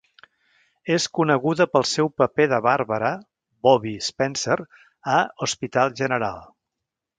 [0.93, 3.13] És coneguda pel seu paper de Barbara
[3.69, 4.57] "Bobbie" Spencer
[5.19, 6.45] a "Hospital General".